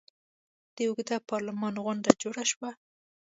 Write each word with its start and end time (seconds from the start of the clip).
د 0.75 0.77
اوږده 0.87 1.17
پارلمان 1.29 1.73
غونډه 1.85 2.11
جوړه 2.21 2.43
شوه. 2.51 2.69